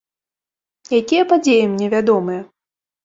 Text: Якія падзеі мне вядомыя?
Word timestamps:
Якія 0.99 1.27
падзеі 1.33 1.69
мне 1.75 1.93
вядомыя? 1.95 2.41